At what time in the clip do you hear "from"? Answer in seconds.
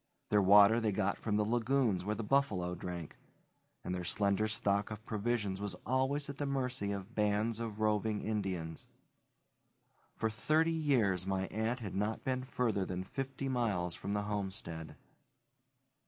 1.19-1.37, 13.93-14.15